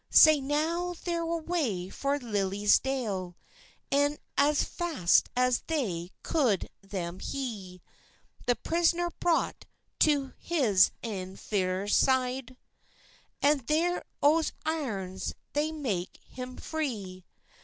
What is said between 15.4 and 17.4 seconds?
they make him free.